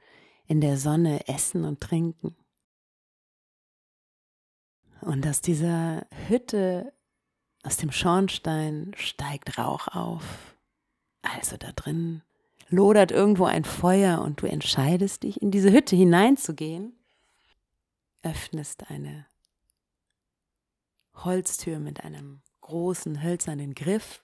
in 0.45 0.61
der 0.61 0.77
Sonne 0.77 1.27
essen 1.27 1.63
und 1.65 1.81
trinken. 1.81 2.35
Und 5.01 5.25
aus 5.25 5.41
dieser 5.41 6.05
Hütte, 6.27 6.93
aus 7.63 7.77
dem 7.77 7.91
Schornstein 7.91 8.91
steigt 8.95 9.57
Rauch 9.57 9.87
auf. 9.87 10.55
Also 11.21 11.57
da 11.57 11.71
drin 11.71 12.21
lodert 12.69 13.11
irgendwo 13.11 13.45
ein 13.45 13.65
Feuer 13.65 14.21
und 14.21 14.41
du 14.41 14.47
entscheidest 14.47 15.23
dich, 15.23 15.41
in 15.41 15.51
diese 15.51 15.71
Hütte 15.71 15.95
hineinzugehen, 15.95 16.93
öffnest 18.23 18.89
eine 18.89 19.25
Holztür 21.13 21.79
mit 21.79 22.03
einem 22.03 22.41
großen 22.61 23.21
hölzernen 23.21 23.73
Griff 23.73 24.23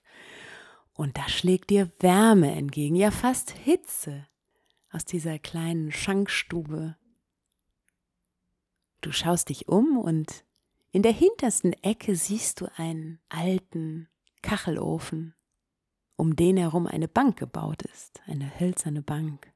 und 0.98 1.16
da 1.16 1.28
schlägt 1.28 1.70
dir 1.70 1.92
Wärme 2.00 2.50
entgegen, 2.50 2.96
ja 2.96 3.12
fast 3.12 3.52
Hitze 3.52 4.26
aus 4.90 5.04
dieser 5.04 5.38
kleinen 5.38 5.92
Schankstube. 5.92 6.96
Du 9.00 9.12
schaust 9.12 9.48
dich 9.48 9.68
um 9.68 9.96
und 9.96 10.44
in 10.90 11.02
der 11.02 11.12
hintersten 11.12 11.72
Ecke 11.84 12.16
siehst 12.16 12.60
du 12.60 12.66
einen 12.76 13.20
alten 13.28 14.08
Kachelofen, 14.42 15.36
um 16.16 16.34
den 16.34 16.56
herum 16.56 16.88
eine 16.88 17.06
Bank 17.06 17.38
gebaut 17.38 17.82
ist, 17.82 18.20
eine 18.26 18.58
hölzerne 18.58 19.00
Bank. 19.00 19.52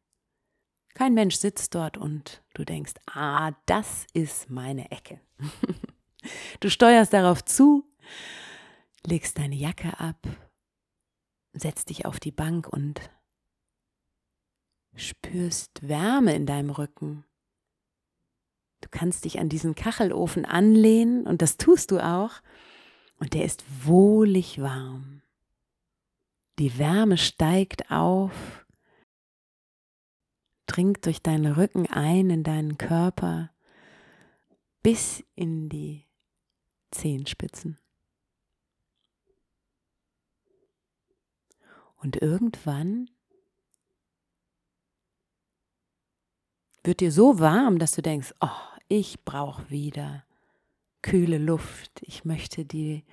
Kein 0.95 1.13
Mensch 1.13 1.35
sitzt 1.35 1.75
dort 1.75 1.99
und 1.99 2.45
du 2.55 2.65
denkst, 2.65 2.95
ah, 3.07 3.51
das 3.67 4.07
ist 4.13 4.49
meine 4.49 4.91
Ecke. 4.93 5.21
Du 6.61 6.71
steuerst 6.71 7.13
darauf 7.13 7.45
zu, 7.45 7.85
legst 9.05 9.37
deine 9.37 9.57
Jacke 9.57 9.99
ab, 9.99 10.25
setzt 11.53 11.91
dich 11.91 12.07
auf 12.07 12.21
die 12.21 12.33
Bank 12.33 12.69
und 12.69 13.11
spürst 14.95 15.87
Wärme 15.87 16.35
in 16.35 16.47
deinem 16.47 16.71
Rücken. 16.71 17.25
Du 18.81 18.89
kannst 18.91 19.25
dich 19.25 19.39
an 19.39 19.49
diesen 19.49 19.75
Kachelofen 19.75 20.45
anlehnen 20.45 21.27
und 21.27 21.41
das 21.41 21.57
tust 21.57 21.91
du 21.91 22.01
auch. 22.01 22.43
Und 23.19 23.35
der 23.35 23.45
ist 23.45 23.65
wohlig 23.87 24.61
warm. 24.61 25.23
Die 26.59 26.79
Wärme 26.79 27.17
steigt 27.17 27.91
auf, 27.91 28.67
dringt 30.67 31.07
durch 31.07 31.23
deinen 31.23 31.53
Rücken 31.55 31.87
ein 31.87 32.31
in 32.31 32.43
deinen 32.43 32.79
Körper 32.79 33.51
bis 34.83 35.25
in 35.35 35.69
die 35.69 36.05
Zehenspitzen. 36.91 37.79
Und 42.03 42.21
irgendwann 42.21 43.09
wird 46.83 46.99
dir 46.99 47.13
so 47.13 47.39
warm, 47.39 47.79
dass 47.79 47.93
du 47.93 48.03
denkst, 48.03 48.35
oh, 48.41 48.49
ich 48.89 49.25
brauche 49.25 49.71
wieder 49.71 50.25
kühle 51.01 51.39
Luft. 51.39 52.03
Ich 52.03 52.25
möchte 52.25 52.65
die 52.65 53.05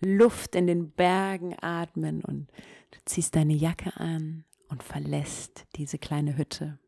Luft 0.00 0.54
in 0.54 0.68
den 0.68 0.92
Bergen 0.92 1.56
atmen 1.60 2.22
und 2.22 2.48
du 2.92 2.98
ziehst 3.04 3.34
deine 3.34 3.54
Jacke 3.54 3.96
an 3.96 4.44
und 4.68 4.84
verlässt 4.84 5.66
diese 5.74 5.98
kleine 5.98 6.36
Hütte. 6.36 6.78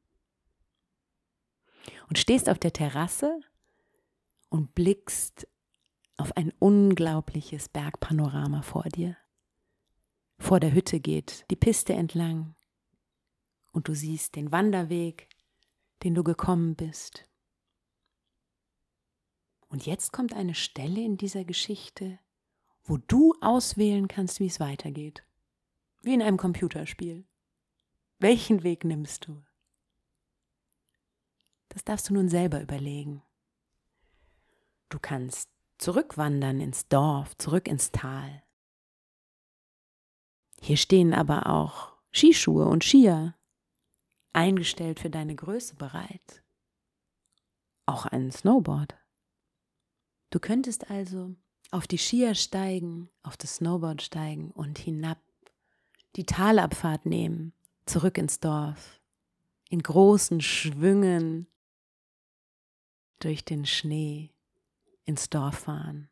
Und 2.09 2.19
stehst 2.19 2.49
auf 2.49 2.61
der 2.61 2.73
Terrasse 2.73 3.41
und 4.49 4.77
blickst 4.77 5.49
auf 6.17 6.37
ein 6.37 6.53
unglaubliches 6.61 7.69
Bergpanorama 7.69 8.63
vor 8.63 8.85
dir. 8.85 9.17
Vor 10.39 10.61
der 10.61 10.73
Hütte 10.73 11.01
geht 11.01 11.45
die 11.51 11.57
Piste 11.57 11.93
entlang 11.93 12.55
und 13.73 13.89
du 13.89 13.95
siehst 13.95 14.37
den 14.37 14.53
Wanderweg, 14.53 15.29
den 16.03 16.15
du 16.15 16.23
gekommen 16.25 16.75
bist. 16.75 17.29
Und 19.69 19.85
jetzt 19.85 20.13
kommt 20.13 20.33
eine 20.33 20.55
Stelle 20.55 21.01
in 21.01 21.17
dieser 21.17 21.45
Geschichte, 21.45 22.19
wo 22.85 22.97
du 22.97 23.35
auswählen 23.41 24.09
kannst, 24.09 24.41
wie 24.41 24.47
es 24.47 24.61
weitergeht. 24.61 25.23
Wie 26.01 26.15
in 26.15 26.23
einem 26.23 26.39
Computerspiel. 26.39 27.27
Welchen 28.19 28.63
Weg 28.63 28.85
nimmst 28.85 29.27
du? 29.27 29.43
Das 31.69 31.85
darfst 31.85 32.09
du 32.09 32.15
nun 32.15 32.29
selber 32.29 32.63
überlegen. 32.63 33.23
Du 34.89 34.99
kannst 34.99 35.51
zurückwandern 35.77 36.61
ins 36.61 36.89
Dorf, 36.89 37.37
zurück 37.37 37.69
ins 37.69 37.93
Tal. 37.93 38.43
Hier 40.61 40.77
stehen 40.77 41.15
aber 41.15 41.47
auch 41.47 41.93
Skischuhe 42.13 42.67
und 42.67 42.85
Skier, 42.85 43.35
eingestellt 44.33 45.01
für 45.01 45.11
deine 45.11 45.35
Größe 45.35 45.77
bereit. 45.77 46.43
Auch 47.87 48.07
ein 48.07 48.31
Snowboard. 48.31 48.97
Du 50.31 50.41
könntest 50.41 50.91
also 50.91 51.35
auf 51.71 51.87
die 51.87 51.99
Skier 51.99 52.35
steigen, 52.35 53.09
auf 53.23 53.37
das 53.37 53.57
Snowboard 53.57 54.03
steigen 54.03 54.51
und 54.51 54.79
hinab 54.79 55.19
die 56.17 56.25
Talabfahrt 56.25 57.07
nehmen, 57.07 57.53
zurück 57.87 58.19
ins 58.19 58.41
Dorf, 58.41 59.01
in 59.69 59.83
großen 59.83 60.41
Schwüngen 60.41 61.47
durch 63.21 63.45
den 63.45 63.67
Schnee 63.67 64.35
ins 65.05 65.31
Dorf 65.31 65.61
fahren. 65.61 66.09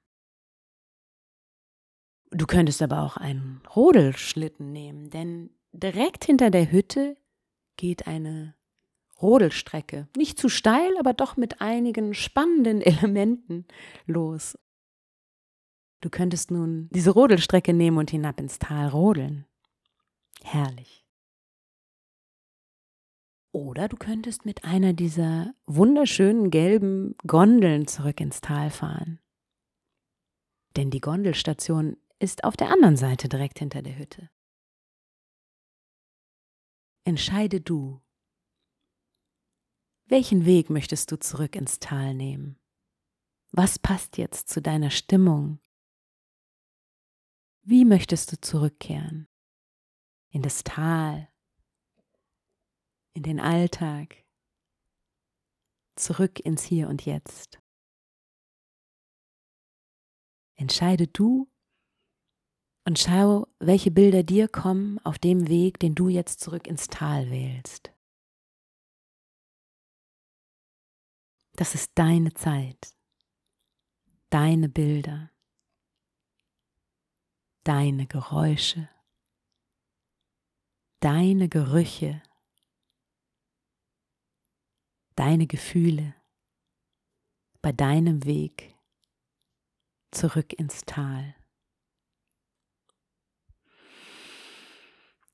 Du 2.36 2.46
könntest 2.46 2.82
aber 2.82 3.02
auch 3.02 3.16
einen 3.16 3.62
Rodelschlitten 3.74 4.70
nehmen, 4.70 5.08
denn 5.08 5.48
direkt 5.72 6.26
hinter 6.26 6.50
der 6.50 6.70
Hütte 6.70 7.16
geht 7.78 8.06
eine 8.06 8.54
Rodelstrecke. 9.22 10.08
Nicht 10.14 10.38
zu 10.38 10.50
steil, 10.50 10.98
aber 10.98 11.14
doch 11.14 11.38
mit 11.38 11.62
einigen 11.62 12.12
spannenden 12.12 12.80
Elementen 12.82 13.64
los. 14.04 14.58
Du 16.02 16.10
könntest 16.10 16.50
nun 16.50 16.90
diese 16.92 17.10
Rodelstrecke 17.10 17.72
nehmen 17.72 17.96
und 17.96 18.10
hinab 18.10 18.38
ins 18.38 18.58
Tal 18.58 18.88
rodeln. 18.88 19.46
Herrlich. 20.42 21.06
Oder 23.50 23.88
du 23.88 23.96
könntest 23.96 24.44
mit 24.44 24.62
einer 24.64 24.92
dieser 24.92 25.54
wunderschönen 25.64 26.50
gelben 26.50 27.16
Gondeln 27.26 27.86
zurück 27.86 28.20
ins 28.20 28.42
Tal 28.42 28.68
fahren. 28.68 29.20
Denn 30.76 30.90
die 30.90 31.00
Gondelstation 31.00 31.96
ist 32.18 32.44
auf 32.44 32.56
der 32.56 32.70
anderen 32.70 32.96
Seite 32.96 33.28
direkt 33.28 33.58
hinter 33.58 33.82
der 33.82 33.98
Hütte. 33.98 34.30
Entscheide 37.04 37.60
du. 37.60 38.02
Welchen 40.06 40.44
Weg 40.44 40.70
möchtest 40.70 41.10
du 41.12 41.18
zurück 41.18 41.56
ins 41.56 41.78
Tal 41.78 42.14
nehmen? 42.14 42.58
Was 43.52 43.78
passt 43.78 44.18
jetzt 44.18 44.48
zu 44.48 44.60
deiner 44.60 44.90
Stimmung, 44.90 45.60
Wie 47.68 47.84
möchtest 47.84 48.30
du 48.30 48.40
zurückkehren? 48.40 49.26
In 50.28 50.42
das 50.42 50.62
Tal, 50.62 51.28
in 53.12 53.24
den 53.24 53.40
Alltag, 53.40 54.24
zurück 55.96 56.38
ins 56.38 56.62
Hier 56.62 56.88
und 56.88 57.04
Jetzt. 57.04 57.60
Entscheide 60.54 61.08
du 61.08 61.50
und 62.86 63.00
schau, 63.00 63.48
welche 63.58 63.90
Bilder 63.90 64.22
dir 64.22 64.46
kommen 64.46 65.00
auf 65.00 65.18
dem 65.18 65.48
Weg, 65.48 65.80
den 65.80 65.94
du 65.96 66.08
jetzt 66.08 66.40
zurück 66.40 66.68
ins 66.68 66.86
Tal 66.86 67.30
wählst. 67.30 67.92
Das 71.54 71.74
ist 71.74 71.90
deine 71.96 72.32
Zeit, 72.34 72.94
deine 74.30 74.68
Bilder, 74.68 75.30
deine 77.64 78.06
Geräusche, 78.06 78.88
deine 81.00 81.48
Gerüche, 81.48 82.22
deine 85.16 85.46
Gefühle 85.46 86.14
bei 87.62 87.72
deinem 87.72 88.24
Weg 88.24 88.76
zurück 90.12 90.52
ins 90.52 90.82
Tal. 90.82 91.35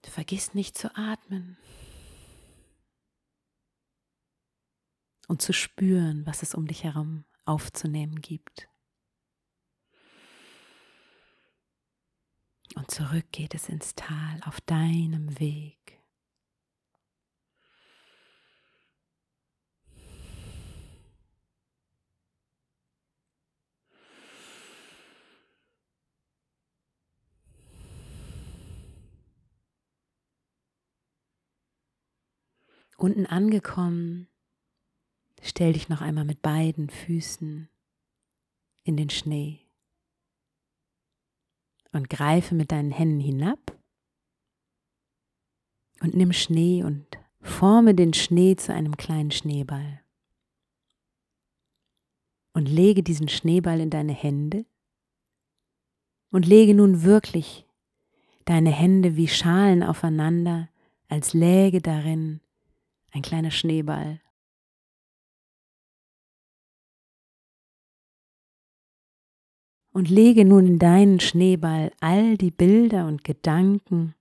Vergiss 0.06 0.54
nicht 0.54 0.76
zu 0.76 0.94
atmen 0.96 1.56
und 5.28 5.40
zu 5.40 5.52
spüren, 5.52 6.26
was 6.26 6.42
es 6.42 6.54
um 6.54 6.66
dich 6.66 6.84
herum 6.84 7.24
aufzunehmen 7.44 8.20
gibt. 8.20 8.68
Und 12.74 12.90
zurück 12.90 13.26
geht 13.32 13.54
es 13.54 13.68
ins 13.68 13.94
Tal 13.94 14.40
auf 14.44 14.60
deinem 14.60 15.38
Weg. 15.38 16.01
Unten 32.96 33.26
angekommen, 33.26 34.28
stell 35.42 35.72
dich 35.72 35.88
noch 35.88 36.00
einmal 36.00 36.24
mit 36.24 36.42
beiden 36.42 36.88
Füßen 36.90 37.68
in 38.85 38.96
den 38.96 39.11
Schnee 39.11 39.61
und 41.92 42.09
greife 42.09 42.55
mit 42.55 42.72
deinen 42.72 42.90
Händen 42.90 43.20
hinab 43.20 43.76
und 46.00 46.14
nimm 46.14 46.33
Schnee 46.33 46.83
und 46.83 47.07
forme 47.40 47.94
den 47.94 48.12
Schnee 48.12 48.57
zu 48.57 48.72
einem 48.72 48.96
kleinen 48.96 49.31
Schneeball. 49.31 50.00
Und 52.55 52.68
lege 52.68 53.02
diesen 53.02 53.28
Schneeball 53.28 53.81
in 53.81 53.90
deine 53.90 54.12
Hände 54.12 54.66
und 56.31 56.46
lege 56.46 56.74
nun 56.74 57.02
wirklich 57.02 57.66
deine 58.44 58.70
Hände 58.70 59.16
wie 59.16 59.28
Schalen 59.28 59.83
aufeinander, 59.83 60.68
als 61.09 61.33
läge 61.33 61.81
darin 61.81 62.40
ein 63.12 63.22
kleiner 63.22 63.51
Schneeball. 63.51 64.20
Und 69.92 70.09
lege 70.09 70.46
nun 70.46 70.66
in 70.66 70.79
deinen 70.79 71.20
Schneeball 71.20 71.92
all 72.01 72.38
die 72.38 72.51
Bilder 72.51 73.07
und 73.07 73.25
Gedanken, 73.25 74.14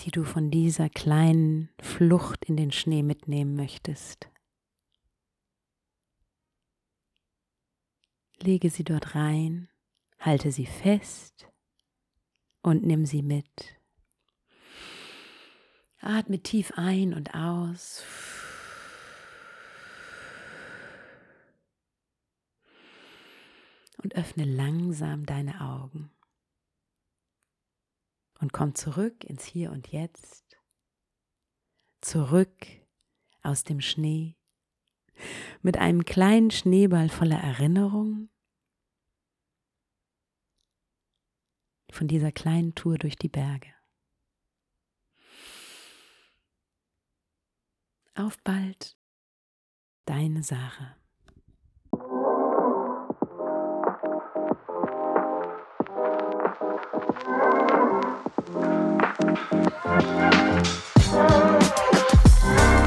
die 0.00 0.10
du 0.10 0.24
von 0.24 0.50
dieser 0.50 0.88
kleinen 0.88 1.70
Flucht 1.80 2.44
in 2.46 2.56
den 2.56 2.72
Schnee 2.72 3.04
mitnehmen 3.04 3.54
möchtest. 3.54 4.28
Lege 8.40 8.68
sie 8.68 8.82
dort 8.82 9.14
rein, 9.14 9.68
halte 10.18 10.50
sie 10.50 10.66
fest 10.66 11.48
und 12.62 12.84
nimm 12.84 13.06
sie 13.06 13.22
mit. 13.22 13.78
Atme 16.04 16.42
tief 16.42 16.72
ein 16.76 17.14
und 17.14 17.34
aus. 17.34 18.02
Und 24.02 24.14
öffne 24.16 24.44
langsam 24.44 25.24
deine 25.24 25.60
Augen. 25.60 26.10
Und 28.40 28.52
komm 28.52 28.74
zurück 28.74 29.24
ins 29.24 29.44
Hier 29.44 29.72
und 29.72 29.88
Jetzt. 29.88 30.58
Zurück 32.02 32.66
aus 33.42 33.64
dem 33.64 33.80
Schnee. 33.80 34.36
Mit 35.62 35.78
einem 35.78 36.04
kleinen 36.04 36.50
Schneeball 36.50 37.08
voller 37.08 37.38
Erinnerung. 37.38 38.28
Von 41.90 42.08
dieser 42.08 42.32
kleinen 42.32 42.74
Tour 42.74 42.98
durch 42.98 43.16
die 43.16 43.28
Berge. 43.28 43.72
Auf 48.16 48.38
bald, 48.44 48.96
deine 50.06 50.44
Sarah. 50.44 50.94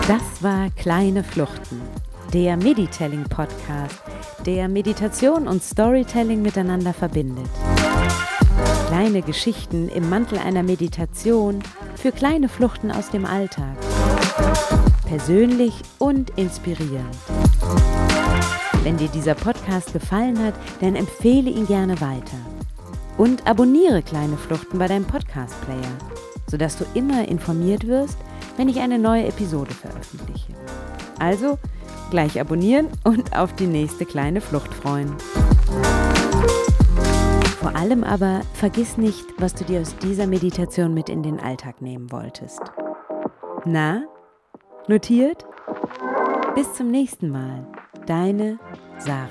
Das 0.08 0.42
war 0.42 0.70
Kleine 0.78 1.26
Fluchten, 1.26 1.82
der 2.34 2.56
Meditelling 2.56 3.26
Podcast, 3.26 4.02
der 4.46 4.70
Meditation 4.70 5.50
und 5.50 5.62
Storytelling 5.62 6.42
miteinander 6.42 6.94
verbindet. 6.94 7.50
Kleine 8.88 9.22
Geschichten 9.22 9.90
im 9.90 10.10
Mantel 10.10 10.38
einer 10.38 10.64
Meditation 10.64 11.62
für 11.96 12.14
kleine 12.14 12.48
Fluchten 12.48 12.92
aus 12.92 13.10
dem 13.10 13.26
Alltag 13.26 13.76
persönlich 15.08 15.74
und 16.00 16.32
inspirierend. 16.32 17.16
Wenn 18.84 18.98
dir 18.98 19.08
dieser 19.08 19.36
Podcast 19.36 19.94
gefallen 19.94 20.38
hat, 20.44 20.54
dann 20.82 20.96
empfehle 20.96 21.50
ihn 21.50 21.66
gerne 21.66 22.00
weiter. 22.02 22.38
Und 23.18 23.48
abonniere 23.48 24.04
Kleine 24.04 24.38
Fluchten 24.38 24.78
bei 24.78 24.88
deinem 24.88 25.06
Podcast-Player, 25.06 25.98
sodass 26.48 26.78
du 26.78 26.86
immer 26.94 27.28
informiert 27.28 27.88
wirst, 27.88 28.18
wenn 28.58 28.68
ich 28.68 28.80
eine 28.80 29.00
neue 29.00 29.28
Episode 29.28 29.74
veröffentliche. 29.74 30.54
Also 31.20 31.58
gleich 32.12 32.40
abonnieren 32.40 32.88
und 33.04 33.36
auf 33.36 33.54
die 33.54 33.68
nächste 33.68 34.06
kleine 34.06 34.42
Flucht 34.42 34.74
freuen. 34.74 35.16
Vor 37.60 37.76
allem 37.76 38.04
aber 38.04 38.42
vergiss 38.54 38.98
nicht, 38.98 39.26
was 39.38 39.54
du 39.54 39.64
dir 39.64 39.82
aus 39.82 39.96
dieser 39.98 40.28
Meditation 40.28 40.94
mit 40.94 41.10
in 41.10 41.24
den 41.24 41.40
Alltag 41.40 41.82
nehmen 41.82 42.12
wolltest. 42.12 42.62
Na, 43.66 44.04
Notiert? 44.90 45.46
Bis 46.56 46.74
zum 46.74 46.92
nächsten 46.92 47.30
Mal. 47.30 47.68
Deine 48.06 48.58
Sarah. 48.98 49.28